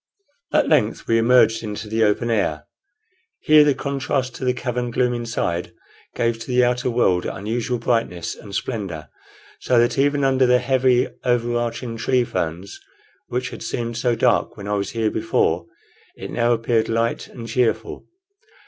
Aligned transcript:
At 0.51 0.67
length 0.67 1.07
we 1.07 1.19
emerged 1.19 1.61
into 1.61 1.87
the 1.87 2.03
open 2.03 2.31
air. 2.31 2.65
Here 3.41 3.63
the 3.63 3.75
contrast 3.75 4.33
to 4.33 4.43
the 4.43 4.51
cavern 4.55 4.89
gloom 4.89 5.13
inside 5.13 5.73
gave 6.15 6.39
to 6.39 6.47
the 6.47 6.63
outer 6.63 6.89
world 6.89 7.27
unusual 7.27 7.77
brightness 7.77 8.33
and 8.35 8.55
splendor, 8.55 9.09
so 9.59 9.77
that 9.77 9.99
even 9.99 10.23
under 10.23 10.47
the 10.47 10.57
heavy 10.57 11.07
overarching 11.23 11.97
tree 11.97 12.23
ferns, 12.23 12.79
which 13.27 13.51
had 13.51 13.61
seemed 13.61 13.95
so 13.95 14.15
dark 14.15 14.57
when 14.57 14.67
I 14.67 14.73
was 14.73 14.89
here 14.93 15.11
before, 15.11 15.67
it 16.15 16.31
now 16.31 16.51
appeared 16.51 16.89
light 16.89 17.27
and 17.27 17.47
cheerful. 17.47 18.07